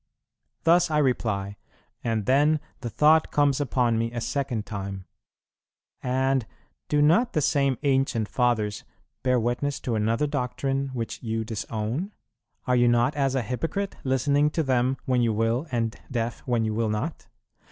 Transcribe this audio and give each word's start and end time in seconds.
Thus 0.63 0.89
I 0.89 0.97
reply, 0.97 1.57
and 2.03 2.25
then 2.25 2.59
the 2.79 2.89
thought 2.89 3.29
comes 3.31 3.61
upon 3.61 3.99
me 3.99 4.11
a 4.11 4.19
second 4.19 4.65
time, 4.65 5.05
"And 6.01 6.47
do 6.89 7.03
not 7.03 7.33
the 7.33 7.39
same 7.41 7.77
ancient 7.83 8.27
Fathers 8.27 8.83
bear 9.21 9.39
witness 9.39 9.79
to 9.81 9.93
another 9.93 10.25
doctrine, 10.25 10.87
which 10.93 11.21
you 11.21 11.43
disown? 11.45 12.13
Are 12.65 12.75
you 12.75 12.87
not 12.87 13.13
as 13.15 13.35
a 13.35 13.43
hypocrite, 13.43 13.95
listening 14.03 14.49
to 14.49 14.63
them 14.63 14.97
when 15.05 15.21
you 15.21 15.33
will, 15.33 15.67
and 15.71 15.95
deaf 16.09 16.39
when 16.47 16.65
you 16.65 16.73
will 16.73 16.89
not? 16.89 17.27